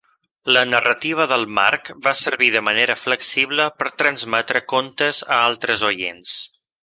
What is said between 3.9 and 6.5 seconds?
transmetre contes a altres oients.